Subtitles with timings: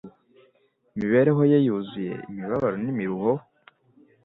[0.95, 3.31] Imibereho ye yuzuye imibabaro n'imiruho;